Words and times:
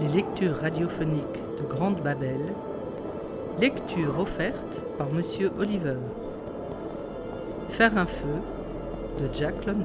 les 0.00 0.08
lectures 0.08 0.56
radiophoniques 0.56 1.42
de 1.58 1.66
Grande 1.68 2.02
Babel, 2.02 2.40
lecture 3.60 4.18
offerte 4.18 4.80
par 4.96 5.10
Monsieur 5.12 5.52
Oliver. 5.58 5.96
Faire 7.70 7.98
un 7.98 8.06
feu 8.06 8.40
de 9.20 9.28
Jack 9.34 9.66
London. 9.66 9.84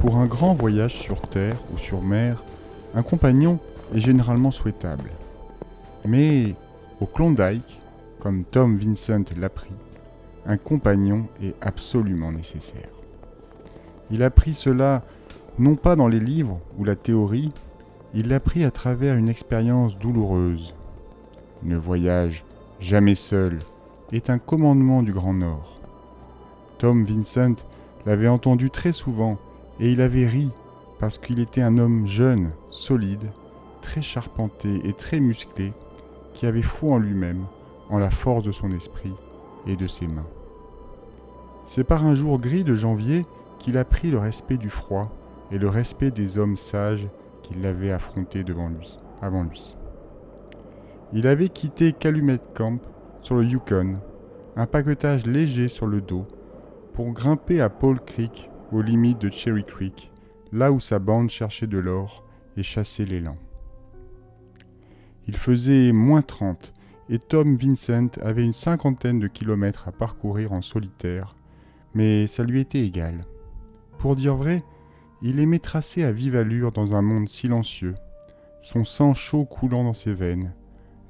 Pour 0.00 0.16
un 0.16 0.26
grand 0.26 0.52
voyage 0.52 0.94
sur 0.94 1.22
terre 1.22 1.56
ou 1.72 1.78
sur 1.78 2.02
mer, 2.02 2.42
un 2.94 3.02
compagnon 3.02 3.58
est 3.94 4.00
généralement 4.00 4.50
souhaitable. 4.50 5.10
Mais 6.04 6.54
au 7.00 7.06
Klondike, 7.06 7.80
comme 8.20 8.44
Tom 8.44 8.76
Vincent 8.76 9.24
l'apprit, 9.38 9.72
un 10.44 10.58
compagnon 10.58 11.28
est 11.42 11.54
absolument 11.62 12.30
nécessaire. 12.30 12.90
Il 14.10 14.22
apprit 14.22 14.52
cela 14.52 15.02
non 15.58 15.76
pas 15.76 15.94
dans 15.94 16.08
les 16.08 16.20
livres 16.20 16.58
ou 16.78 16.84
la 16.84 16.96
théorie, 16.96 17.50
il 18.12 18.28
l'apprit 18.28 18.64
à 18.64 18.70
travers 18.70 19.16
une 19.16 19.28
expérience 19.28 19.98
douloureuse. 19.98 20.74
Ne 21.62 21.76
voyage 21.76 22.44
jamais 22.80 23.14
seul 23.14 23.60
est 24.12 24.30
un 24.30 24.38
commandement 24.38 25.02
du 25.02 25.12
Grand 25.12 25.34
Nord. 25.34 25.80
Tom 26.78 27.04
Vincent 27.04 27.54
l'avait 28.04 28.28
entendu 28.28 28.70
très 28.70 28.92
souvent 28.92 29.38
et 29.80 29.90
il 29.90 30.00
avait 30.00 30.26
ri 30.26 30.50
parce 30.98 31.18
qu'il 31.18 31.38
était 31.38 31.62
un 31.62 31.78
homme 31.78 32.06
jeune, 32.06 32.50
solide, 32.70 33.30
très 33.80 34.02
charpenté 34.02 34.80
et 34.84 34.92
très 34.92 35.20
musclé, 35.20 35.72
qui 36.34 36.46
avait 36.46 36.62
foi 36.62 36.94
en 36.94 36.98
lui-même, 36.98 37.44
en 37.90 37.98
la 37.98 38.10
force 38.10 38.44
de 38.44 38.52
son 38.52 38.72
esprit 38.72 39.12
et 39.66 39.76
de 39.76 39.86
ses 39.86 40.06
mains. 40.06 40.26
C'est 41.66 41.84
par 41.84 42.04
un 42.04 42.14
jour 42.14 42.38
gris 42.38 42.64
de 42.64 42.74
janvier 42.74 43.24
qu'il 43.58 43.78
apprit 43.78 44.10
le 44.10 44.18
respect 44.18 44.56
du 44.56 44.70
froid 44.70 45.10
et 45.54 45.58
le 45.58 45.68
respect 45.68 46.10
des 46.10 46.36
hommes 46.36 46.56
sages 46.56 47.08
qui 47.44 47.54
l'avaient 47.54 47.92
affronté 47.92 48.42
devant 48.42 48.68
lui, 48.68 48.98
avant 49.22 49.44
lui. 49.44 49.76
Il 51.12 51.28
avait 51.28 51.48
quitté 51.48 51.92
Calumet 51.92 52.40
Camp 52.54 52.80
sur 53.20 53.36
le 53.36 53.44
Yukon, 53.44 53.94
un 54.56 54.66
paquetage 54.66 55.26
léger 55.26 55.68
sur 55.68 55.86
le 55.86 56.00
dos, 56.00 56.26
pour 56.92 57.12
grimper 57.12 57.60
à 57.60 57.70
Paul 57.70 58.00
Creek, 58.00 58.50
aux 58.72 58.82
limites 58.82 59.20
de 59.20 59.30
Cherry 59.30 59.64
Creek, 59.64 60.10
là 60.50 60.72
où 60.72 60.80
sa 60.80 60.98
bande 60.98 61.30
cherchait 61.30 61.68
de 61.68 61.78
l'or 61.78 62.24
et 62.56 62.64
chassait 62.64 63.04
l'élan. 63.04 63.36
Il 65.28 65.36
faisait 65.36 65.92
moins 65.92 66.22
30 66.22 66.74
et 67.08 67.20
Tom 67.20 67.56
Vincent 67.56 68.08
avait 68.22 68.44
une 68.44 68.52
cinquantaine 68.52 69.20
de 69.20 69.28
kilomètres 69.28 69.86
à 69.86 69.92
parcourir 69.92 70.52
en 70.52 70.62
solitaire, 70.62 71.36
mais 71.94 72.26
ça 72.26 72.42
lui 72.42 72.60
était 72.60 72.84
égal. 72.84 73.20
Pour 73.98 74.16
dire 74.16 74.34
vrai, 74.34 74.64
il 75.26 75.40
aimait 75.40 75.58
tracer 75.58 76.04
à 76.04 76.12
vive 76.12 76.36
allure 76.36 76.70
dans 76.70 76.94
un 76.94 77.00
monde 77.00 77.30
silencieux, 77.30 77.94
son 78.60 78.84
sang 78.84 79.14
chaud 79.14 79.46
coulant 79.46 79.82
dans 79.82 79.94
ses 79.94 80.12
veines, 80.12 80.52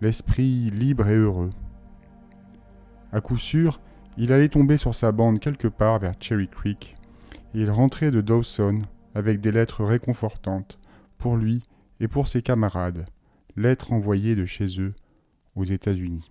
l'esprit 0.01 0.70
libre 0.70 1.09
et 1.09 1.17
heureux. 1.17 1.51
À 3.11 3.20
coup 3.20 3.39
sûr, 3.39 3.81
il 4.17 4.33
allait 4.33 4.48
tomber 4.48 4.77
sur 4.77 4.95
sa 4.95 5.11
bande 5.11 5.41
quelque 5.41 5.67
part 5.67 5.98
vers 5.98 6.15
Cherry 6.20 6.47
Creek, 6.47 6.95
et 7.55 7.62
il 7.62 7.70
rentrait 7.73 8.12
de 8.12 8.20
Dawson 8.20 8.83
avec 9.17 9.41
des 9.41 9.51
lettres 9.51 9.83
réconfortantes 9.83 10.79
pour 11.19 11.37
lui 11.37 11.65
et 11.98 12.07
pour 12.07 12.29
ses 12.29 12.41
camarades, 12.41 13.07
lettres 13.57 13.92
envoyées 13.92 14.37
de 14.37 14.45
chez 14.45 14.81
eux 14.81 14.95
aux 15.57 15.65
États-Unis. 15.65 16.31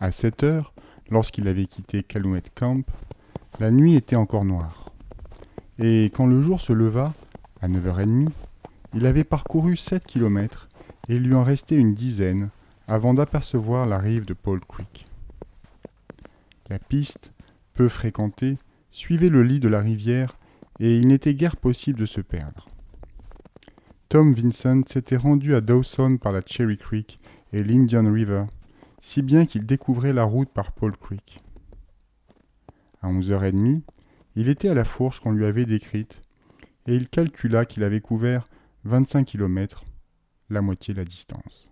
À 0.00 0.10
cette 0.10 0.42
heure, 0.42 0.74
lorsqu'il 1.08 1.46
avait 1.46 1.66
quitté 1.66 2.02
Calumet 2.02 2.42
Camp, 2.52 2.84
la 3.60 3.70
nuit 3.70 3.94
était 3.94 4.16
encore 4.16 4.44
noire. 4.44 4.89
Et 5.82 6.10
quand 6.14 6.26
le 6.26 6.42
jour 6.42 6.60
se 6.60 6.74
leva, 6.74 7.14
à 7.62 7.68
9h30, 7.68 8.28
il 8.92 9.06
avait 9.06 9.24
parcouru 9.24 9.78
7 9.78 10.04
kilomètres 10.04 10.68
et 11.08 11.14
il 11.16 11.22
lui 11.22 11.34
en 11.34 11.42
restait 11.42 11.76
une 11.76 11.94
dizaine 11.94 12.50
avant 12.86 13.14
d'apercevoir 13.14 13.86
la 13.86 13.98
rive 13.98 14.26
de 14.26 14.34
Paul 14.34 14.60
Creek. 14.60 15.06
La 16.68 16.78
piste, 16.78 17.32
peu 17.72 17.88
fréquentée, 17.88 18.58
suivait 18.90 19.30
le 19.30 19.42
lit 19.42 19.58
de 19.58 19.68
la 19.68 19.80
rivière 19.80 20.36
et 20.80 20.98
il 20.98 21.08
n'était 21.08 21.34
guère 21.34 21.56
possible 21.56 21.98
de 22.00 22.06
se 22.06 22.20
perdre. 22.20 22.68
Tom 24.10 24.34
Vincent 24.34 24.82
s'était 24.86 25.16
rendu 25.16 25.54
à 25.54 25.62
Dawson 25.62 26.18
par 26.20 26.32
la 26.32 26.42
Cherry 26.44 26.76
Creek 26.76 27.20
et 27.54 27.62
l'Indian 27.62 28.12
River, 28.12 28.44
si 29.00 29.22
bien 29.22 29.46
qu'il 29.46 29.64
découvrait 29.64 30.12
la 30.12 30.24
route 30.24 30.50
par 30.50 30.72
Paul 30.72 30.94
Creek. 30.96 31.38
À 33.00 33.08
11h30, 33.08 33.80
il 34.36 34.48
était 34.48 34.68
à 34.68 34.74
la 34.74 34.84
fourche 34.84 35.20
qu'on 35.20 35.32
lui 35.32 35.44
avait 35.44 35.66
décrite, 35.66 36.22
et 36.86 36.94
il 36.94 37.08
calcula 37.08 37.64
qu'il 37.64 37.84
avait 37.84 38.00
couvert 38.00 38.48
25 38.84 39.24
kilomètres, 39.24 39.84
la 40.48 40.62
moitié 40.62 40.94
de 40.94 40.98
la 40.98 41.04
distance. 41.04 41.68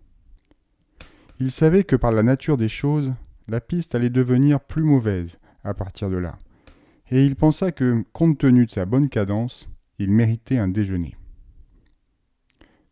Il 1.41 1.51
savait 1.51 1.85
que 1.85 1.97
par 1.97 2.13
la 2.13 2.23
nature 2.23 2.57
des 2.57 2.69
choses, 2.69 3.15
la 3.47 3.61
piste 3.61 3.95
allait 3.95 4.11
devenir 4.11 4.61
plus 4.61 4.83
mauvaise 4.83 5.39
à 5.65 5.75
partir 5.75 6.11
de 6.11 6.17
là, 6.17 6.39
et 7.11 7.25
il 7.25 7.37
pensa 7.37 7.73
que, 7.73 8.05
compte 8.13 8.39
tenu 8.39 8.67
de 8.67 8.71
sa 8.71 8.85
bonne 8.85 9.09
cadence, 9.09 9.69
il 9.99 10.11
méritait 10.11 10.59
un 10.59 10.69
déjeuner. 10.69 11.17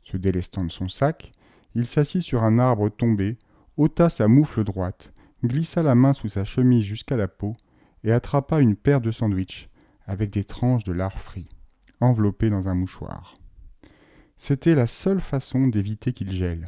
Se 0.02 0.16
délestant 0.16 0.64
de 0.64 0.70
son 0.70 0.88
sac, 0.88 1.32
il 1.74 1.86
s'assit 1.86 2.22
sur 2.22 2.42
un 2.42 2.58
arbre 2.58 2.88
tombé, 2.88 3.36
ôta 3.76 4.08
sa 4.08 4.28
moufle 4.28 4.64
droite, 4.64 5.12
glissa 5.44 5.82
la 5.82 5.94
main 5.94 6.12
sous 6.12 6.28
sa 6.28 6.44
chemise 6.44 6.84
jusqu'à 6.84 7.16
la 7.16 7.28
peau, 7.28 7.54
et 8.04 8.12
attrapa 8.12 8.60
une 8.60 8.76
paire 8.76 9.00
de 9.00 9.10
sandwichs 9.10 9.68
avec 10.06 10.30
des 10.30 10.44
tranches 10.44 10.84
de 10.84 10.92
lard 10.92 11.18
frit, 11.18 11.48
enveloppées 12.00 12.50
dans 12.50 12.68
un 12.68 12.74
mouchoir. 12.74 13.34
C'était 14.36 14.74
la 14.74 14.86
seule 14.86 15.20
façon 15.20 15.66
d'éviter 15.66 16.12
qu'il 16.12 16.30
gèle. 16.30 16.66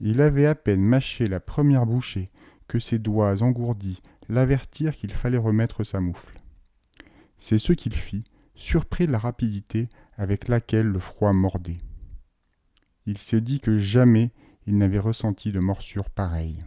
Il 0.00 0.20
avait 0.20 0.46
à 0.46 0.54
peine 0.54 0.82
mâché 0.82 1.26
la 1.26 1.40
première 1.40 1.86
bouchée 1.86 2.30
que 2.66 2.78
ses 2.78 2.98
doigts 2.98 3.42
engourdis 3.42 4.00
l'avertirent 4.28 4.96
qu'il 4.96 5.12
fallait 5.12 5.38
remettre 5.38 5.84
sa 5.84 6.00
moufle. 6.00 6.40
C'est 7.38 7.58
ce 7.58 7.72
qu'il 7.72 7.94
fit, 7.94 8.24
surpris 8.54 9.06
de 9.06 9.12
la 9.12 9.18
rapidité 9.18 9.88
avec 10.16 10.48
laquelle 10.48 10.86
le 10.86 10.98
froid 10.98 11.32
mordait. 11.32 11.78
Il 13.06 13.18
s'est 13.18 13.42
dit 13.42 13.60
que 13.60 13.76
jamais 13.76 14.32
il 14.66 14.78
n'avait 14.78 14.98
ressenti 14.98 15.52
de 15.52 15.60
morsure 15.60 16.08
pareille. 16.08 16.60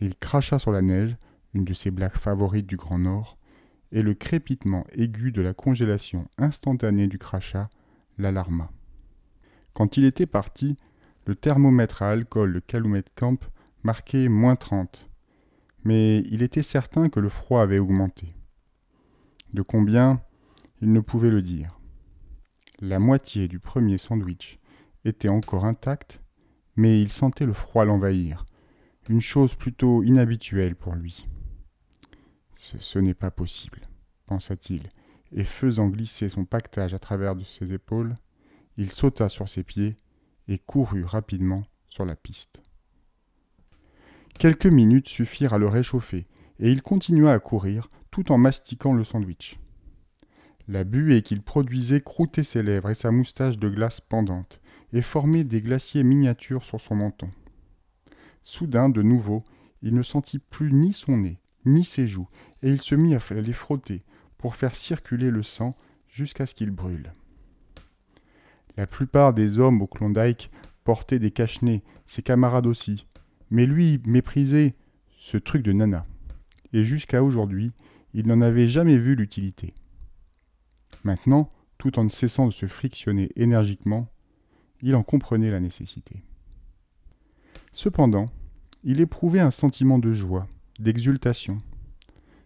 Il 0.00 0.16
cracha 0.16 0.58
sur 0.58 0.72
la 0.72 0.82
neige, 0.82 1.16
une 1.54 1.64
de 1.64 1.72
ses 1.74 1.90
blagues 1.90 2.16
favorites 2.16 2.66
du 2.66 2.76
Grand 2.76 2.98
Nord, 2.98 3.38
et 3.92 4.02
le 4.02 4.14
crépitement 4.14 4.84
aigu 4.92 5.30
de 5.30 5.40
la 5.40 5.54
congélation 5.54 6.28
instantanée 6.36 7.06
du 7.06 7.18
crachat 7.18 7.70
l'alarma. 8.18 8.70
Quand 9.72 9.96
il 9.96 10.04
était 10.04 10.26
parti, 10.26 10.76
le 11.26 11.34
thermomètre 11.34 12.02
à 12.02 12.10
alcool 12.10 12.52
de 12.52 12.60
Calumet 12.60 13.04
Camp 13.14 13.38
marquait 13.82 14.28
moins 14.28 14.56
30, 14.56 15.08
mais 15.84 16.18
il 16.30 16.42
était 16.42 16.62
certain 16.62 17.08
que 17.08 17.20
le 17.20 17.28
froid 17.28 17.62
avait 17.62 17.78
augmenté. 17.78 18.28
De 19.52 19.62
combien 19.62 20.20
Il 20.82 20.92
ne 20.92 21.00
pouvait 21.00 21.30
le 21.30 21.40
dire. 21.40 21.78
La 22.80 22.98
moitié 22.98 23.46
du 23.46 23.60
premier 23.60 23.98
sandwich 23.98 24.58
était 25.04 25.28
encore 25.28 25.64
intacte, 25.64 26.20
mais 26.76 27.00
il 27.00 27.10
sentait 27.10 27.46
le 27.46 27.52
froid 27.52 27.84
l'envahir, 27.84 28.44
une 29.08 29.20
chose 29.20 29.54
plutôt 29.54 30.02
inhabituelle 30.02 30.74
pour 30.74 30.94
lui. 30.94 31.26
Ce, 32.54 32.98
n'est 32.98 33.14
pas 33.14 33.30
possible, 33.30 33.80
pensa-t-il, 34.26 34.88
et 35.32 35.44
faisant 35.44 35.88
glisser 35.88 36.28
son 36.28 36.44
pactage 36.44 36.94
à 36.94 36.98
travers 36.98 37.34
ses 37.44 37.72
épaules, 37.72 38.16
il 38.76 38.90
sauta 38.90 39.28
sur 39.28 39.48
ses 39.48 39.64
pieds 39.64 39.96
et 40.48 40.58
courut 40.58 41.04
rapidement 41.04 41.64
sur 41.88 42.04
la 42.04 42.16
piste. 42.16 42.60
Quelques 44.38 44.66
minutes 44.66 45.08
suffirent 45.08 45.54
à 45.54 45.58
le 45.58 45.68
réchauffer, 45.68 46.26
et 46.60 46.70
il 46.70 46.82
continua 46.82 47.32
à 47.32 47.40
courir 47.40 47.90
tout 48.10 48.30
en 48.30 48.38
mastiquant 48.38 48.92
le 48.92 49.04
sandwich. 49.04 49.58
La 50.68 50.84
buée 50.84 51.22
qu'il 51.22 51.42
produisait 51.42 52.00
croûtait 52.00 52.44
ses 52.44 52.62
lèvres 52.62 52.90
et 52.90 52.94
sa 52.94 53.10
moustache 53.10 53.58
de 53.58 53.68
glace 53.68 54.00
pendante, 54.00 54.60
et 54.92 55.02
formait 55.02 55.44
des 55.44 55.60
glaciers 55.60 56.04
miniatures 56.04 56.64
sur 56.64 56.80
son 56.80 56.94
menton. 56.94 57.30
Soudain, 58.44 58.88
de 58.88 59.02
nouveau, 59.02 59.42
il 59.82 59.94
ne 59.94 60.02
sentit 60.02 60.38
plus 60.38 60.72
ni 60.72 60.92
son 60.92 61.18
nez, 61.18 61.40
ni 61.64 61.84
ses 61.84 62.06
joues, 62.06 62.28
et 62.62 62.70
il 62.70 62.80
se 62.80 62.94
mit 62.94 63.14
à 63.14 63.20
les 63.30 63.52
frotter 63.52 64.02
pour 64.38 64.54
faire 64.54 64.74
circuler 64.74 65.30
le 65.30 65.42
sang 65.42 65.74
jusqu'à 66.08 66.46
ce 66.46 66.54
qu'il 66.54 66.70
brûle. 66.70 67.12
La 68.76 68.86
plupart 68.86 69.32
des 69.32 69.58
hommes 69.58 69.82
au 69.82 69.86
Klondike 69.86 70.50
portaient 70.82 71.18
des 71.18 71.30
cache-nez, 71.30 71.82
ses 72.06 72.22
camarades 72.22 72.66
aussi, 72.66 73.06
mais 73.50 73.66
lui 73.66 74.00
méprisait 74.04 74.74
ce 75.16 75.36
truc 75.36 75.62
de 75.62 75.72
nana, 75.72 76.06
et 76.72 76.84
jusqu'à 76.84 77.22
aujourd'hui, 77.22 77.72
il 78.12 78.26
n'en 78.26 78.40
avait 78.40 78.68
jamais 78.68 78.98
vu 78.98 79.14
l'utilité. 79.14 79.74
Maintenant, 81.04 81.50
tout 81.78 81.98
en 81.98 82.08
cessant 82.08 82.46
de 82.46 82.52
se 82.52 82.66
frictionner 82.66 83.30
énergiquement, 83.36 84.08
il 84.82 84.94
en 84.94 85.02
comprenait 85.02 85.50
la 85.50 85.60
nécessité. 85.60 86.22
Cependant, 87.72 88.26
il 88.82 89.00
éprouvait 89.00 89.40
un 89.40 89.50
sentiment 89.50 89.98
de 89.98 90.12
joie, 90.12 90.46
d'exultation. 90.78 91.58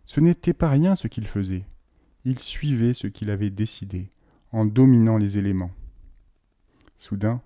Ce 0.05 0.21
n'était 0.21 0.55
pas 0.55 0.69
rien 0.69 0.95
ce 0.95 1.09
qu'il 1.09 1.27
faisait. 1.27 1.65
Il 2.25 2.39
suivait 2.39 2.95
ce 2.95 3.07
qu'il 3.07 3.31
avait 3.31 3.51
décidé, 3.51 4.11
en 4.53 4.65
dominant 4.65 5.17
les 5.17 5.39
éléments. 5.39 5.71
Soudain, 6.97 7.43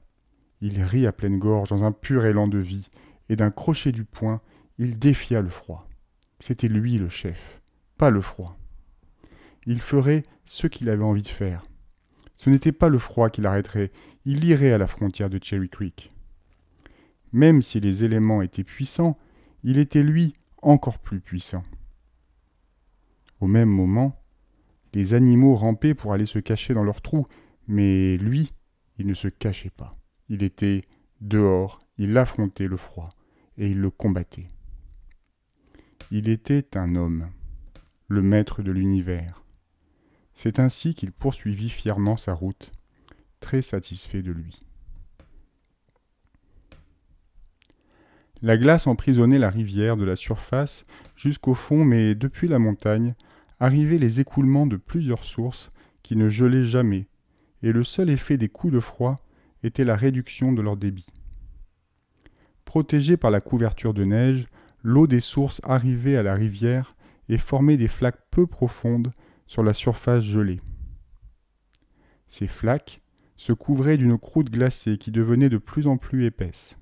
il 0.61 0.81
rit 0.83 1.07
à 1.07 1.13
pleine 1.13 1.39
gorge 1.39 1.69
dans 1.69 1.85
un 1.85 1.93
pur 1.93 2.25
élan 2.25 2.49
de 2.49 2.59
vie, 2.59 2.89
et 3.29 3.37
d'un 3.37 3.51
crochet 3.51 3.93
du 3.93 4.05
poing, 4.05 4.41
il 4.79 4.99
défia 4.99 5.41
le 5.41 5.49
froid. 5.49 5.89
C'était 6.41 6.69
lui 6.69 6.99
le 6.99 7.09
chef, 7.09 7.61
pas 7.99 8.11
le 8.11 8.21
froid. 8.21 8.57
Il 9.67 9.81
ferait 9.81 10.25
ce 10.45 10.67
qu'il 10.67 10.89
avait 10.89 11.05
envie 11.05 11.23
de 11.23 11.29
faire. 11.29 11.63
Ce 12.37 12.51
n'était 12.51 12.73
pas 12.73 12.89
le 12.89 12.99
froid 12.99 13.31
qui 13.31 13.41
l'arrêterait, 13.41 13.93
il 14.25 14.45
irait 14.45 14.73
à 14.73 14.79
la 14.79 14.87
frontière 14.87 15.31
de 15.31 15.39
Cherry 15.43 15.69
Creek. 15.69 16.13
Même 17.33 17.63
si 17.63 17.81
les 17.81 18.05
éléments 18.05 18.43
étaient 18.43 18.65
puissants, 18.65 19.19
il 19.63 19.79
était 19.79 20.03
lui 20.03 20.35
encore 20.63 20.99
plus 20.99 21.21
puissant. 21.21 21.63
Au 23.41 23.47
même 23.47 23.69
moment, 23.69 24.17
les 24.95 25.15
animaux 25.15 25.57
rampaient 25.57 25.95
pour 25.95 26.13
aller 26.13 26.27
se 26.27 26.39
cacher 26.39 26.75
dans 26.75 26.85
leurs 26.85 27.03
trous, 27.03 27.27
mais 27.67 28.17
lui, 28.17 28.51
il 28.99 29.07
ne 29.07 29.15
se 29.15 29.29
cachait 29.29 29.71
pas. 29.71 29.99
Il 30.29 30.43
était 30.43 30.83
dehors, 31.21 31.81
il 31.99 32.17
affrontait 32.17 32.69
le 32.69 32.77
froid, 32.77 33.09
et 33.59 33.69
il 33.69 33.81
le 33.81 33.91
combattait. 33.91 34.49
Il 36.11 36.29
était 36.29 36.77
un 36.77 36.95
homme, 36.95 37.31
le 38.09 38.23
maître 38.23 38.63
de 38.63 38.71
l'univers. 38.71 39.43
C'est 40.35 40.59
ainsi 40.59 40.95
qu'il 40.95 41.13
poursuivit 41.13 41.71
fièrement 41.71 42.17
sa 42.17 42.35
route, 42.35 42.71
très 43.41 43.63
satisfait 43.63 44.23
de 44.23 44.33
lui. 44.33 44.61
La 48.45 48.57
glace 48.57 48.89
emprisonnait 48.89 49.39
la 49.39 49.51
rivière 49.51 49.97
de 49.97 50.05
la 50.05 50.17
surface 50.17 50.83
jusqu'au 51.15 51.55
fond, 51.55 51.85
mais 51.85 52.17
depuis 52.17 52.49
la 52.49 52.59
montagne 52.59 53.15
arrivaient 53.61 53.99
les 53.99 54.19
écoulements 54.19 54.67
de 54.67 54.77
plusieurs 54.77 55.23
sources 55.23 55.71
qui 56.03 56.17
ne 56.17 56.29
gelaient 56.29 56.65
jamais, 56.65 57.07
et 57.63 57.71
le 57.71 57.85
seul 57.85 58.11
effet 58.11 58.37
des 58.37 58.49
coups 58.49 58.73
de 58.73 58.81
froid 58.81 59.25
était 59.63 59.85
la 59.85 59.95
réduction 59.95 60.53
de 60.53 60.61
leur 60.61 60.77
débit. 60.77 61.07
Protégée 62.65 63.17
par 63.17 63.31
la 63.31 63.41
couverture 63.41 63.95
de 63.95 64.03
neige, 64.03 64.49
l'eau 64.83 65.07
des 65.07 65.21
sources 65.21 65.61
arrivait 65.63 66.17
à 66.17 66.25
la 66.25 66.35
rivière 66.35 66.97
et 67.29 67.39
formait 67.39 67.77
des 67.77 67.87
flaques 67.87 68.29
peu 68.33 68.49
profondes 68.49 69.13
sur 69.47 69.63
la 69.63 69.73
surface 69.73 70.25
gelée. 70.25 70.61
Ces 72.29 72.49
flaques 72.49 72.99
se 73.37 73.53
couvraient 73.53 73.99
d'une 73.99 74.19
croûte 74.19 74.51
glacée 74.51 74.99
qui 74.99 75.13
devenait 75.13 75.49
de 75.49 75.59
plus 75.59 75.87
en 75.87 75.97
plus 75.97 76.25
épaisse. 76.25 76.77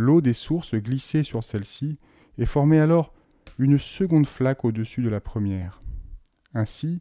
L'eau 0.00 0.20
des 0.20 0.32
sources 0.32 0.76
glissait 0.76 1.24
sur 1.24 1.42
celle-ci 1.42 1.98
et 2.38 2.46
formait 2.46 2.78
alors 2.78 3.12
une 3.58 3.80
seconde 3.80 4.28
flaque 4.28 4.64
au-dessus 4.64 5.02
de 5.02 5.08
la 5.08 5.20
première. 5.20 5.82
Ainsi, 6.54 7.00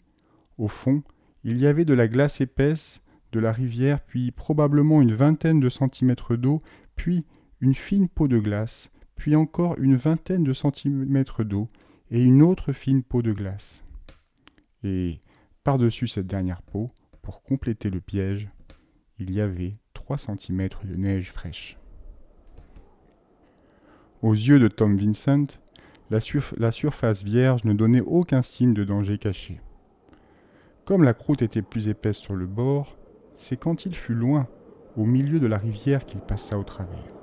au 0.58 0.68
fond, 0.68 1.04
il 1.44 1.60
y 1.60 1.68
avait 1.68 1.86
de 1.86 1.94
la 1.94 2.08
glace 2.08 2.42
épaisse 2.42 3.02
de 3.34 3.40
la 3.40 3.52
rivière, 3.52 4.02
puis 4.02 4.32
probablement 4.32 5.00
une 5.00 5.14
vingtaine 5.14 5.60
de 5.60 5.70
centimètres 5.70 6.36
d'eau, 6.36 6.60
puis 6.96 7.24
une 7.62 7.76
fine 7.76 8.10
peau 8.10 8.28
de 8.28 8.40
glace, 8.40 8.90
puis 9.16 9.36
encore 9.36 9.78
une 9.78 9.96
vingtaine 9.96 10.44
de 10.44 10.54
centimètres 10.54 11.44
d'eau, 11.44 11.70
et 12.10 12.24
une 12.24 12.42
autre 12.42 12.74
fine 12.74 13.04
peau 13.04 13.22
de 13.22 13.32
glace. 13.32 13.84
Et 14.84 15.20
par-dessus 15.64 16.08
cette 16.08 16.26
dernière 16.26 16.64
peau, 16.64 16.90
pour 17.22 17.44
compléter 17.44 17.92
le 17.92 18.02
piège, 18.02 18.50
il 19.20 19.32
y 19.32 19.40
avait 19.40 19.74
trois 19.94 20.18
centimètres 20.18 20.88
de 20.88 20.96
neige 20.96 21.32
fraîche. 21.32 21.78
Aux 24.24 24.34
yeux 24.34 24.58
de 24.58 24.68
Tom 24.68 24.98
Vincent, 24.98 25.46
la, 26.10 26.72
surface 26.72 27.24
vierge 27.24 27.64
ne 27.66 27.74
donnait 27.74 28.02
aucun 28.02 28.42
signe 28.42 28.74
de 28.74 28.84
danger 28.84 29.20
caché. 29.20 29.62
Comme 30.86 31.04
la 31.04 31.14
croûte 31.14 31.44
était 31.44 31.62
plus 31.62 31.88
épaisse 31.88 32.18
sur 32.18 32.36
le 32.36 32.48
bord, 32.48 32.98
c'est 33.36 33.58
quand 33.58 33.86
il 33.86 33.94
fut 33.94 34.16
loin, 34.16 34.48
au 34.96 35.06
milieu 35.06 35.40
de 35.40 35.46
la 35.46 35.60
rivière, 35.60 36.06
qu'il 36.06 36.22
passa 36.22 36.58
au 36.58 36.64
travers. 36.64 37.14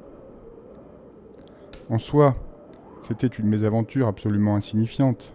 En 1.91 1.99
soi, 1.99 2.35
c'était 3.01 3.27
une 3.27 3.49
mésaventure 3.49 4.07
absolument 4.07 4.55
insignifiante. 4.55 5.35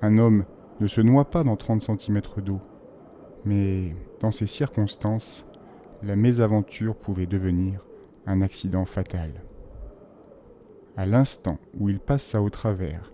Un 0.00 0.16
homme 0.16 0.46
ne 0.80 0.86
se 0.86 1.02
noie 1.02 1.26
pas 1.26 1.44
dans 1.44 1.56
30 1.56 1.82
cm 1.82 2.22
d'eau. 2.38 2.60
Mais 3.44 3.94
dans 4.20 4.30
ces 4.30 4.46
circonstances, 4.46 5.44
la 6.02 6.16
mésaventure 6.16 6.96
pouvait 6.96 7.26
devenir 7.26 7.84
un 8.26 8.40
accident 8.40 8.86
fatal. 8.86 9.30
À 10.96 11.06
l'instant 11.06 11.58
où 11.78 11.88
il 11.88 12.00
passa 12.00 12.42
au 12.42 12.50
travers, 12.50 13.12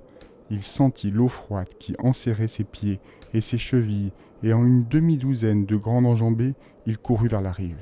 il 0.50 0.62
sentit 0.62 1.10
l'eau 1.10 1.28
froide 1.28 1.68
qui 1.78 1.94
enserrait 1.98 2.48
ses 2.48 2.64
pieds 2.64 3.00
et 3.34 3.40
ses 3.40 3.58
chevilles, 3.58 4.12
et 4.42 4.52
en 4.52 4.64
une 4.64 4.86
demi-douzaine 4.86 5.66
de 5.66 5.76
grandes 5.76 6.06
enjambées, 6.06 6.54
il 6.86 6.98
courut 6.98 7.28
vers 7.28 7.40
la 7.40 7.52
rive. 7.52 7.78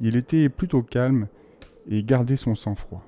Il 0.00 0.16
était 0.16 0.48
plutôt 0.48 0.82
calme 0.82 1.28
et 1.88 2.02
gardait 2.02 2.36
son 2.36 2.54
sang-froid. 2.54 3.04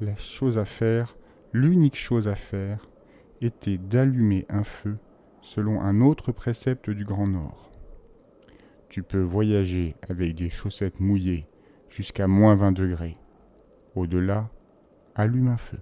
La 0.00 0.16
chose 0.16 0.58
à 0.58 0.64
faire, 0.64 1.16
l'unique 1.52 1.96
chose 1.96 2.28
à 2.28 2.34
faire, 2.34 2.88
était 3.40 3.78
d'allumer 3.78 4.46
un 4.48 4.64
feu 4.64 4.96
selon 5.42 5.80
un 5.80 6.00
autre 6.00 6.32
précepte 6.32 6.90
du 6.90 7.04
Grand 7.04 7.26
Nord. 7.26 7.70
Tu 8.88 9.02
peux 9.02 9.20
voyager 9.20 9.96
avec 10.08 10.34
des 10.34 10.50
chaussettes 10.50 11.00
mouillées 11.00 11.46
jusqu'à 11.88 12.26
moins 12.26 12.54
20 12.54 12.72
degrés. 12.72 13.16
Au-delà, 13.94 14.48
allume 15.14 15.48
un 15.48 15.56
feu. 15.56 15.78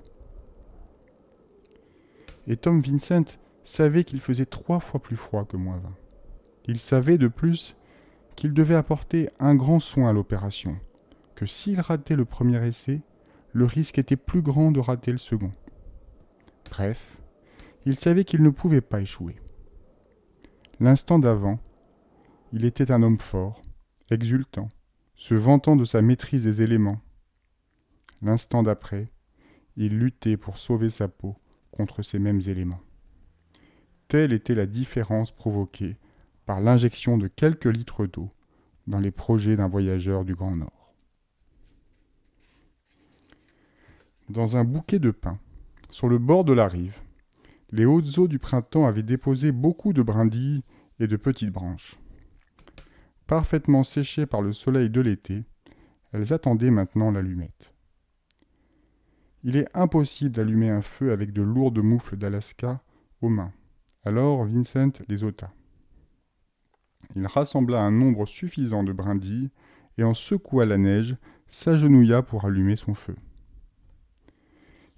Et 2.46 2.56
Tom 2.56 2.80
Vincent 2.80 3.38
savait 3.64 4.04
qu'il 4.04 4.20
faisait 4.20 4.46
trois 4.46 4.80
fois 4.80 5.00
plus 5.00 5.16
froid 5.16 5.44
que 5.44 5.56
moins 5.56 5.76
20. 5.78 5.90
Il 6.66 6.78
savait 6.78 7.18
de 7.18 7.28
plus 7.28 7.76
qu'il 8.36 8.54
devait 8.54 8.74
apporter 8.74 9.28
un 9.38 9.54
grand 9.54 9.80
soin 9.80 10.08
à 10.08 10.12
l'opération, 10.12 10.76
que 11.34 11.44
s'il 11.44 11.80
ratait 11.80 12.16
le 12.16 12.24
premier 12.24 12.66
essai, 12.66 13.02
le 13.52 13.64
risque 13.64 13.98
était 13.98 14.16
plus 14.16 14.42
grand 14.42 14.70
de 14.70 14.80
rater 14.80 15.12
le 15.12 15.18
second. 15.18 15.52
Bref, 16.70 17.18
il 17.84 17.98
savait 17.98 18.24
qu'il 18.24 18.42
ne 18.42 18.50
pouvait 18.50 18.80
pas 18.80 19.00
échouer. 19.00 19.36
L'instant 20.80 21.18
d'avant, 21.18 21.58
il 22.52 22.64
était 22.64 22.90
un 22.90 23.02
homme 23.02 23.18
fort, 23.18 23.60
exultant, 24.10 24.68
se 25.16 25.34
vantant 25.34 25.76
de 25.76 25.84
sa 25.84 26.02
maîtrise 26.02 26.44
des 26.44 26.62
éléments, 26.62 27.00
L'instant 28.22 28.62
d'après, 28.62 29.12
il 29.76 29.98
luttait 29.98 30.36
pour 30.36 30.58
sauver 30.58 30.90
sa 30.90 31.08
peau 31.08 31.36
contre 31.70 32.02
ces 32.02 32.18
mêmes 32.18 32.40
éléments. 32.46 32.80
Telle 34.08 34.32
était 34.32 34.54
la 34.54 34.66
différence 34.66 35.30
provoquée 35.30 35.96
par 36.46 36.60
l'injection 36.60 37.18
de 37.18 37.28
quelques 37.28 37.66
litres 37.66 38.06
d'eau 38.06 38.30
dans 38.86 38.98
les 38.98 39.10
projets 39.10 39.56
d'un 39.56 39.68
voyageur 39.68 40.24
du 40.24 40.34
Grand 40.34 40.56
Nord. 40.56 40.94
Dans 44.30 44.56
un 44.56 44.64
bouquet 44.64 44.98
de 44.98 45.10
pins, 45.10 45.38
sur 45.90 46.08
le 46.08 46.18
bord 46.18 46.44
de 46.44 46.52
la 46.52 46.66
rive, 46.66 46.98
les 47.70 47.84
hautes 47.84 48.18
eaux 48.18 48.28
du 48.28 48.38
printemps 48.38 48.86
avaient 48.86 49.02
déposé 49.02 49.52
beaucoup 49.52 49.92
de 49.92 50.02
brindilles 50.02 50.64
et 51.00 51.06
de 51.06 51.16
petites 51.16 51.52
branches. 51.52 51.98
Parfaitement 53.26 53.84
séchées 53.84 54.26
par 54.26 54.42
le 54.42 54.52
soleil 54.52 54.90
de 54.90 55.02
l'été, 55.02 55.44
elles 56.12 56.32
attendaient 56.32 56.70
maintenant 56.70 57.10
l'allumette. 57.10 57.74
Il 59.44 59.56
est 59.56 59.68
impossible 59.74 60.34
d'allumer 60.34 60.70
un 60.70 60.82
feu 60.82 61.12
avec 61.12 61.32
de 61.32 61.42
lourdes 61.42 61.78
moufles 61.78 62.16
d'Alaska 62.16 62.82
aux 63.20 63.28
mains. 63.28 63.52
Alors 64.04 64.44
Vincent 64.44 64.92
les 65.08 65.22
ôta. 65.22 65.52
Il 67.14 67.26
rassembla 67.26 67.80
un 67.80 67.90
nombre 67.90 68.26
suffisant 68.26 68.82
de 68.82 68.92
brindilles 68.92 69.50
et 69.96 70.04
en 70.04 70.14
secoua 70.14 70.66
la 70.66 70.78
neige, 70.78 71.16
s'agenouilla 71.48 72.22
pour 72.22 72.44
allumer 72.44 72.76
son 72.76 72.94
feu. 72.94 73.14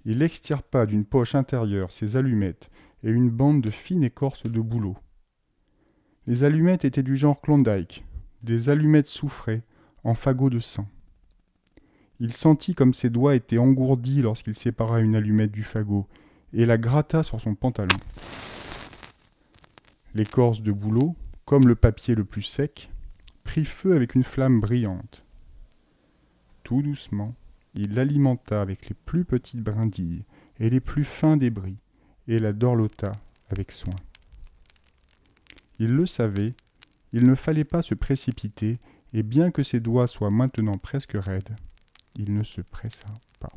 Il 0.05 0.21
extirpa 0.21 0.85
d'une 0.85 1.05
poche 1.05 1.35
intérieure 1.35 1.91
ses 1.91 2.15
allumettes 2.15 2.69
et 3.03 3.11
une 3.11 3.29
bande 3.29 3.61
de 3.61 3.71
fine 3.71 4.03
écorce 4.03 4.45
de 4.45 4.59
bouleau. 4.59 4.97
Les 6.27 6.43
allumettes 6.43 6.85
étaient 6.85 7.03
du 7.03 7.15
genre 7.15 7.41
Klondike, 7.41 8.05
des 8.43 8.69
allumettes 8.69 9.07
soufrées 9.07 9.63
en 10.03 10.13
fagots 10.13 10.49
de 10.49 10.59
sang. 10.59 10.87
Il 12.23 12.31
sentit 12.31 12.75
comme 12.75 12.93
ses 12.93 13.09
doigts 13.09 13.33
étaient 13.33 13.57
engourdis 13.57 14.21
lorsqu'il 14.21 14.53
sépara 14.53 15.01
une 15.01 15.15
allumette 15.15 15.51
du 15.51 15.63
fagot, 15.63 16.07
et 16.53 16.67
la 16.67 16.77
gratta 16.77 17.23
sur 17.23 17.41
son 17.41 17.55
pantalon. 17.55 17.97
L'écorce 20.13 20.61
de 20.61 20.71
bouleau, 20.71 21.15
comme 21.45 21.67
le 21.67 21.73
papier 21.73 22.13
le 22.13 22.23
plus 22.23 22.43
sec, 22.43 22.91
prit 23.43 23.65
feu 23.65 23.95
avec 23.95 24.13
une 24.13 24.23
flamme 24.23 24.61
brillante. 24.61 25.25
Tout 26.61 26.83
doucement, 26.83 27.33
il 27.73 27.95
l'alimenta 27.95 28.61
avec 28.61 28.87
les 28.87 28.95
plus 29.03 29.25
petites 29.25 29.63
brindilles 29.63 30.23
et 30.59 30.69
les 30.69 30.79
plus 30.79 31.03
fins 31.03 31.37
débris, 31.37 31.79
et 32.27 32.39
la 32.39 32.53
dorlota 32.53 33.13
avec 33.49 33.71
soin. 33.71 33.95
Il 35.79 35.95
le 35.95 36.05
savait, 36.05 36.53
il 37.13 37.27
ne 37.27 37.33
fallait 37.33 37.63
pas 37.63 37.81
se 37.81 37.95
précipiter, 37.95 38.77
et 39.11 39.23
bien 39.23 39.49
que 39.49 39.63
ses 39.63 39.79
doigts 39.79 40.05
soient 40.05 40.29
maintenant 40.29 40.77
presque 40.77 41.13
raides, 41.15 41.55
il 42.15 42.33
ne 42.33 42.43
se 42.43 42.61
pressa 42.61 43.07
pas. 43.39 43.51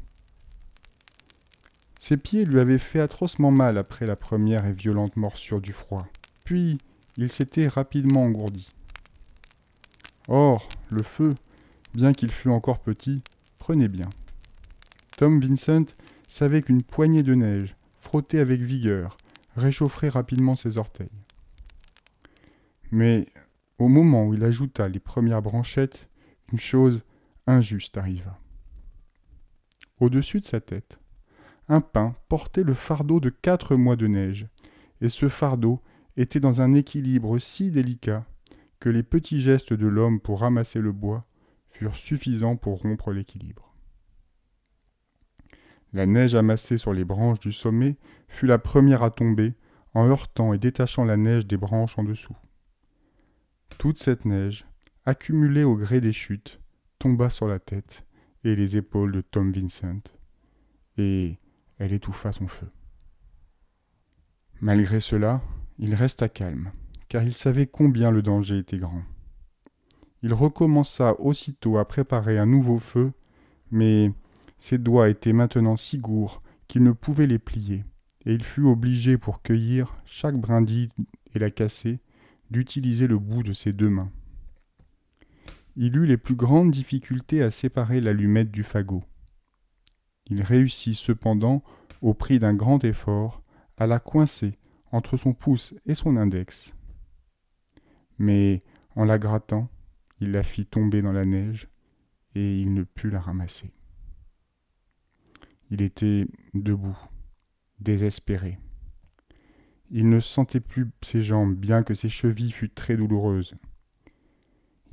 Ses 1.99 2.17
pieds 2.17 2.45
lui 2.45 2.61
avaient 2.61 2.79
fait 2.79 3.01
atrocement 3.01 3.51
mal 3.51 3.79
après 3.79 4.07
la 4.07 4.17
première 4.17 4.67
et 4.67 4.73
violente 4.73 5.17
morsure 5.17 5.61
du 5.61 5.73
froid. 5.73 6.07
Puis 6.45 6.79
il 7.17 7.31
s'était 7.31 7.69
rapidement 7.69 8.25
engourdi. 8.25 8.69
Or, 10.29 10.69
le 10.91 11.03
feu, 11.03 11.31
bien 11.95 12.13
qu'il 12.13 12.31
fût 12.31 12.51
encore 12.51 12.81
petit, 12.81 13.23
prenait 13.59 13.89
bien. 13.89 14.11
Tom 15.17 15.41
Vincent 15.41 15.95
savait 16.29 16.63
qu'une 16.63 16.83
poignée 16.83 17.23
de 17.23 17.35
neige, 17.35 17.77
frottée 18.01 18.41
avec 18.41 18.61
vigueur, 18.61 19.17
réchaufferait 19.57 20.09
rapidement 20.09 20.57
ses 20.57 20.79
orteils. 20.79 21.09
Mais 22.91 23.27
au 23.79 23.89
moment 23.89 24.27
où 24.27 24.35
il 24.35 24.45
ajouta 24.45 24.89
les 24.89 25.01
premières 25.01 25.43
branchettes, 25.43 26.09
une 26.53 26.59
chose 26.59 27.03
injuste 27.47 27.97
arriva. 27.97 28.39
Au-dessus 30.01 30.41
de 30.41 30.45
sa 30.45 30.61
tête, 30.61 30.99
un 31.69 31.81
pain 31.81 32.17
portait 32.29 32.65
le 32.65 32.75
fardeau 32.75 33.21
de 33.21 33.31
quatre 33.31 33.77
mois 33.77 33.97
de 33.97 34.07
neige, 34.07 34.49
et 35.01 35.09
ce 35.09 35.29
fardeau 35.29 35.81
était 36.17 36.41
dans 36.41 36.61
un 36.61 36.75
équilibre 36.75 37.39
si 37.39 37.71
délicat 37.71 38.27
que 38.81 38.89
les 38.89 39.03
petits 39.03 39.41
gestes 39.41 39.73
de 39.73 39.87
l'homme 39.87 40.21
pour 40.21 40.41
ramasser 40.41 40.81
le 40.81 40.93
bois 40.93 41.25
furent 41.71 41.97
suffisants 41.97 42.57
pour 42.57 42.81
rompre 42.81 43.13
l'équilibre. 43.13 43.73
La 45.93 46.07
neige 46.07 46.35
amassée 46.35 46.77
sur 46.77 46.93
les 46.93 47.05
branches 47.05 47.39
du 47.39 47.53
sommet 47.53 47.97
fut 48.29 48.47
la 48.47 48.59
première 48.59 49.05
à 49.05 49.11
tomber 49.11 49.55
en 49.95 50.09
heurtant 50.09 50.53
et 50.53 50.59
détachant 50.59 51.05
la 51.05 51.17
neige 51.17 51.47
des 51.47 51.57
branches 51.57 51.99
en 51.99 52.03
dessous. 52.03 52.37
Toute 53.79 54.01
cette 54.01 54.25
neige, 54.25 54.67
accumulée 55.07 55.63
au 55.63 55.77
gré 55.77 56.01
des 56.01 56.13
chutes, 56.13 56.61
tomba 56.99 57.31
sur 57.31 57.47
la 57.47 57.61
tête 57.61 58.05
et 58.45 58.55
les 58.55 58.77
épaules 58.77 59.13
de 59.13 59.21
Tom 59.23 59.51
Vincent, 59.51 60.01
et 60.97 61.39
elle 61.79 61.93
étouffa 61.93 62.33
son 62.33 62.47
feu. 62.47 62.69
Malgré 64.61 65.01
cela, 65.01 65.43
il 65.79 65.95
resta 65.95 66.29
calme, 66.29 66.71
car 67.09 67.23
il 67.25 67.35
savait 67.35 67.67
combien 67.67 68.11
le 68.11 68.23
danger 68.23 68.59
était 68.59 68.79
grand. 68.79 69.03
Il 70.23 70.33
recommença 70.33 71.19
aussitôt 71.21 71.79
à 71.79 71.87
préparer 71.87 72.39
un 72.39 72.47
nouveau 72.47 72.79
feu, 72.79 73.13
mais 73.71 74.13
ses 74.59 74.79
doigts 74.79 75.09
étaient 75.09 75.33
maintenant 75.33 75.77
si 75.77 75.99
gourds 75.99 76.43
qu'il 76.69 76.83
ne 76.83 76.93
pouvait 76.93 77.27
les 77.27 77.39
plier, 77.39 77.83
et 78.25 78.33
il 78.33 78.43
fut 78.43 78.65
obligé 78.65 79.19
pour 79.19 79.43
cueillir 79.43 79.97
chaque 80.05 80.37
brindille 80.37 80.91
et 81.35 81.39
la 81.39 81.51
casser 81.51 81.99
d'utiliser 82.51 83.07
le 83.07 83.19
bout 83.19 83.43
de 83.43 83.53
ses 83.53 83.73
deux 83.73 83.91
mains. 83.91 84.11
Il 85.77 85.97
eut 85.97 86.07
les 86.07 86.17
plus 86.17 86.37
grandes 86.37 86.71
difficultés 86.71 87.43
à 87.43 87.51
séparer 87.51 88.01
l'allumette 88.01 88.51
du 88.51 88.63
fagot. 88.63 89.03
Il 90.27 90.43
réussit 90.43 90.95
cependant, 90.95 91.63
au 92.01 92.15
prix 92.15 92.39
d'un 92.39 92.55
grand 92.55 92.85
effort, 92.85 93.43
à 93.77 93.87
la 93.87 93.99
coincer 93.99 94.59
entre 94.93 95.17
son 95.17 95.35
pouce 95.35 95.75
et 95.87 95.95
son 95.95 96.17
index. 96.17 96.75
Mais 98.19 98.61
en 98.95 99.05
la 99.05 99.19
grattant, 99.19 99.69
il 100.21 100.31
la 100.31 100.43
fit 100.43 100.67
tomber 100.67 101.03
dans 101.03 101.13
la 101.13 101.25
neige 101.25 101.69
et 102.35 102.57
il 102.59 102.73
ne 102.73 102.85
put 102.85 103.11
la 103.11 103.21
ramasser. 103.21 103.73
Il 105.71 105.83
était 105.83 106.29
debout, 106.55 106.97
désespéré. 107.81 108.59
Il 109.91 110.09
ne 110.09 110.21
sentait 110.21 110.61
plus 110.61 110.91
ses 111.03 111.23
jambes, 111.23 111.55
bien 111.55 111.83
que 111.83 111.95
ses 111.95 112.09
chevilles 112.09 112.53
fussent 112.53 112.75
très 112.75 112.97
douloureuses. 112.97 113.55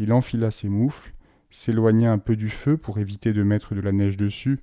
Il 0.01 0.13
enfila 0.13 0.49
ses 0.49 0.67
moufles, 0.67 1.13
s'éloigna 1.51 2.11
un 2.11 2.17
peu 2.17 2.35
du 2.35 2.49
feu 2.49 2.75
pour 2.75 2.97
éviter 2.97 3.33
de 3.33 3.43
mettre 3.43 3.75
de 3.75 3.81
la 3.81 3.91
neige 3.91 4.17
dessus, 4.17 4.59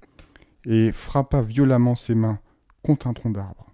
et 0.64 0.90
frappa 0.90 1.42
violemment 1.42 1.94
ses 1.94 2.16
mains 2.16 2.40
contre 2.82 3.06
un 3.06 3.12
tronc 3.12 3.30
d'arbre. 3.30 3.66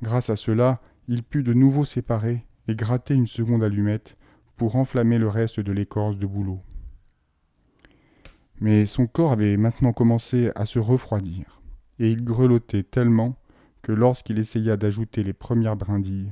Grâce 0.00 0.30
à 0.30 0.36
cela, 0.36 0.80
il 1.08 1.24
put 1.24 1.42
de 1.42 1.52
nouveau 1.52 1.84
séparer 1.84 2.46
et 2.68 2.76
gratter 2.76 3.14
une 3.14 3.26
seconde 3.26 3.64
allumette 3.64 4.16
pour 4.56 4.76
enflammer 4.76 5.18
le 5.18 5.26
reste 5.26 5.58
de 5.58 5.72
l'écorce 5.72 6.16
de 6.16 6.26
bouleau. 6.26 6.60
Mais 8.60 8.86
son 8.86 9.08
corps 9.08 9.32
avait 9.32 9.56
maintenant 9.56 9.92
commencé 9.92 10.52
à 10.54 10.66
se 10.66 10.78
refroidir, 10.78 11.60
et 11.98 12.12
il 12.12 12.22
grelottait 12.22 12.84
tellement 12.84 13.34
que 13.82 13.90
lorsqu'il 13.90 14.38
essaya 14.38 14.76
d'ajouter 14.76 15.24
les 15.24 15.32
premières 15.32 15.74
brindilles, 15.74 16.30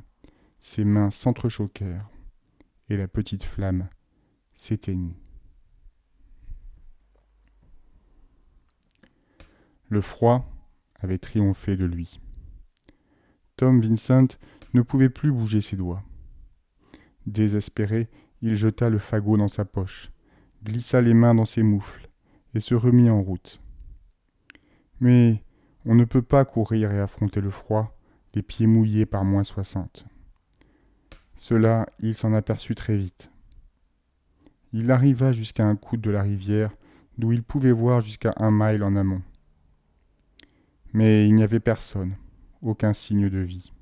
ses 0.61 0.85
mains 0.85 1.11
s'entrechoquèrent, 1.11 2.09
et 2.90 2.97
la 2.97 3.09
petite 3.09 3.44
flamme 3.44 3.88
s'éteignit. 4.54 5.16
Le 9.88 10.00
froid 10.00 10.44
avait 10.97 11.18
triomphé 11.18 11.76
de 11.76 11.85
lui. 11.85 12.20
Tom 13.56 13.80
Vincent 13.80 14.37
ne 14.75 14.82
pouvait 14.82 15.09
plus 15.09 15.32
bouger 15.32 15.61
ses 15.61 15.76
doigts. 15.76 16.02
Désespéré, 17.26 18.09
il 18.42 18.56
jeta 18.56 18.90
le 18.90 18.99
fagot 18.99 19.37
dans 19.37 19.49
sa 19.49 19.64
poche, 19.64 20.11
glissa 20.64 21.00
les 21.00 21.14
mains 21.14 21.35
dans 21.35 21.44
ses 21.44 21.62
moufles, 21.62 22.09
et 22.54 22.61
se 22.61 22.75
remit 22.75 23.09
en 23.09 23.23
route. 23.23 23.61
Mais 24.99 25.44
on 25.85 25.94
ne 25.94 26.04
peut 26.04 26.23
pas 26.23 26.44
courir 26.44 26.90
et 26.92 27.00
affronter 27.00 27.40
le 27.40 27.50
froid, 27.50 27.97
les 28.35 28.42
pieds 28.42 28.66
mouillés 28.66 29.06
par 29.06 29.25
moins 29.25 29.44
soixante. 29.44 30.06
Cela, 31.40 31.87
il 32.00 32.14
s'en 32.14 32.35
aperçut 32.35 32.75
très 32.75 32.99
vite. 32.99 33.30
Il 34.75 34.90
arriva 34.90 35.32
jusqu'à 35.32 35.64
un 35.64 35.75
coude 35.75 36.02
de 36.02 36.11
la 36.11 36.20
rivière, 36.20 36.70
d'où 37.16 37.32
il 37.32 37.42
pouvait 37.42 37.73
voir 37.73 38.02
jusqu'à 38.02 38.35
un 38.37 38.50
mile 38.50 38.82
en 38.82 38.94
amont. 38.94 39.23
Mais 40.92 41.26
il 41.26 41.35
n'y 41.35 41.42
avait 41.42 41.59
personne, 41.59 42.14
aucun 42.61 42.92
signe 42.92 43.30
de 43.30 43.38
vie. 43.38 43.73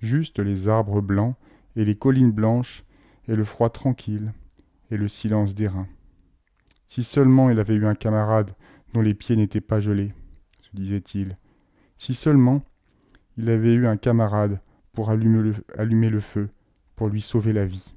Juste 0.00 0.38
les 0.38 0.66
arbres 0.66 1.02
blancs 1.02 1.36
et 1.76 1.84
les 1.84 1.94
collines 1.94 2.32
blanches, 2.32 2.84
et 3.28 3.36
le 3.36 3.44
froid 3.44 3.68
tranquille, 3.68 4.32
et 4.90 4.96
le 4.96 5.08
silence 5.08 5.54
des. 5.54 5.68
Si 6.86 7.04
seulement 7.04 7.50
il 7.50 7.60
avait 7.60 7.74
eu 7.74 7.84
un 7.84 7.94
camarade 7.94 8.54
dont 8.94 9.02
les 9.02 9.12
pieds 9.12 9.36
n'étaient 9.36 9.60
pas 9.60 9.80
gelés, 9.80 10.14
se 10.62 10.70
disait-il. 10.74 11.34
Si 11.98 12.14
seulement 12.14 12.64
il 13.36 13.50
avait 13.50 13.74
eu 13.74 13.86
un 13.86 13.98
camarade 13.98 14.58
pour 14.96 15.10
allumer 15.10 16.08
le, 16.08 16.20
feu, 16.20 16.48
pour 16.96 17.08
lui 17.08 17.20
sauver 17.20 17.52
la 17.52 17.66
vie. 17.66 17.94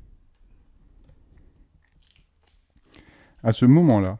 À 3.41 3.53
ce 3.53 3.65
moment-là, 3.65 4.19